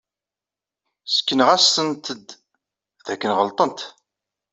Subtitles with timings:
[1.05, 2.27] Ssekneɣ-asent-d
[3.05, 3.79] dakken ɣelḍent.